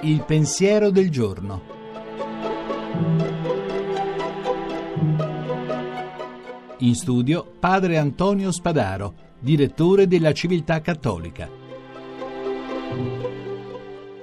[0.00, 1.62] Il pensiero del giorno.
[6.78, 11.48] In studio padre Antonio Spadaro, direttore della Civiltà Cattolica.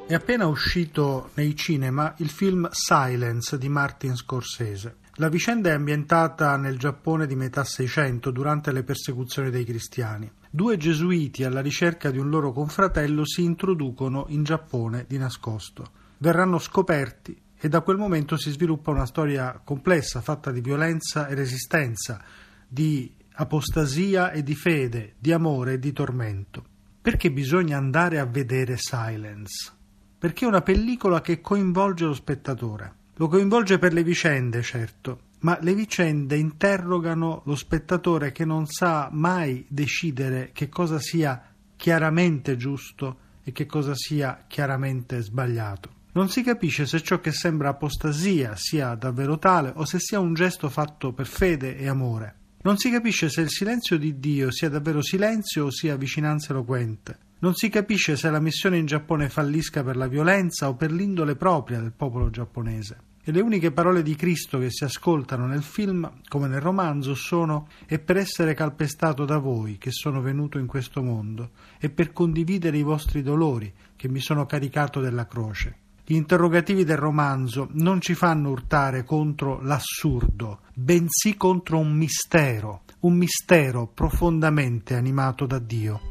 [0.05, 4.97] È appena uscito nei cinema il film Silence di Martin Scorsese.
[5.15, 10.31] La vicenda è ambientata nel Giappone di metà Seicento durante le persecuzioni dei cristiani.
[10.49, 15.91] Due gesuiti alla ricerca di un loro confratello si introducono in Giappone di nascosto.
[16.17, 21.35] Verranno scoperti e da quel momento si sviluppa una storia complessa fatta di violenza e
[21.35, 22.23] resistenza,
[22.65, 26.63] di apostasia e di fede, di amore e di tormento.
[27.01, 29.71] Perché bisogna andare a vedere Silence?
[30.17, 32.99] Perché è una pellicola che coinvolge lo spettatore.
[33.21, 39.09] Lo coinvolge per le vicende, certo, ma le vicende interrogano lo spettatore che non sa
[39.11, 45.91] mai decidere che cosa sia chiaramente giusto e che cosa sia chiaramente sbagliato.
[46.13, 50.33] Non si capisce se ciò che sembra apostasia sia davvero tale o se sia un
[50.33, 52.35] gesto fatto per fede e amore.
[52.63, 57.19] Non si capisce se il silenzio di Dio sia davvero silenzio o sia vicinanza eloquente.
[57.41, 61.35] Non si capisce se la missione in Giappone fallisca per la violenza o per l'indole
[61.35, 63.09] propria del popolo giapponese.
[63.23, 67.67] E le uniche parole di Cristo che si ascoltano nel film, come nel romanzo, sono
[67.85, 72.77] è per essere calpestato da voi che sono venuto in questo mondo e per condividere
[72.77, 75.77] i vostri dolori che mi sono caricato della croce.
[76.03, 83.13] Gli interrogativi del romanzo non ci fanno urtare contro l'assurdo, bensì contro un mistero, un
[83.13, 86.10] mistero profondamente animato da Dio.